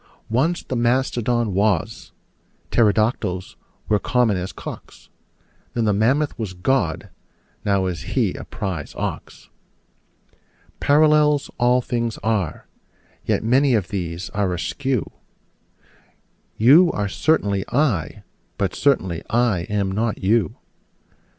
Once 0.31 0.63
the 0.63 0.75
mastodon 0.75 1.53
was: 1.53 2.11
pterodactyls 2.71 3.55
were 3.87 3.99
common 3.99 4.35
as 4.35 4.51
cocks: 4.51 5.09
Then 5.75 5.85
the 5.85 5.93
mammoth 5.93 6.39
was 6.39 6.53
God: 6.55 7.11
now 7.63 7.85
is 7.85 8.01
He 8.15 8.33
a 8.33 8.43
prize 8.43 8.95
ox. 8.95 9.51
Parallels 10.79 11.51
all 11.59 11.81
things 11.81 12.17
are: 12.23 12.65
yet 13.25 13.43
many 13.43 13.75
of 13.75 13.89
these 13.89 14.31
are 14.31 14.51
askew: 14.55 15.05
You 16.57 16.91
are 16.93 17.07
certainly 17.07 17.63
I: 17.71 18.23
but 18.57 18.73
certainly 18.73 19.21
I 19.29 19.67
am 19.69 19.91
not 19.91 20.17
you. 20.17 20.55